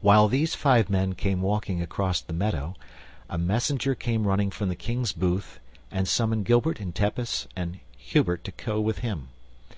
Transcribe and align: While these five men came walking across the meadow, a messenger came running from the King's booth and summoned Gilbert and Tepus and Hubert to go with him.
While 0.00 0.28
these 0.28 0.54
five 0.54 0.88
men 0.88 1.12
came 1.14 1.42
walking 1.42 1.82
across 1.82 2.22
the 2.22 2.32
meadow, 2.32 2.74
a 3.28 3.36
messenger 3.36 3.94
came 3.94 4.26
running 4.26 4.48
from 4.50 4.70
the 4.70 4.74
King's 4.74 5.12
booth 5.12 5.60
and 5.90 6.08
summoned 6.08 6.46
Gilbert 6.46 6.80
and 6.80 6.94
Tepus 6.94 7.46
and 7.54 7.80
Hubert 7.98 8.44
to 8.44 8.52
go 8.52 8.80
with 8.80 9.00
him. 9.00 9.28